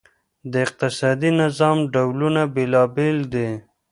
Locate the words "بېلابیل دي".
2.55-3.49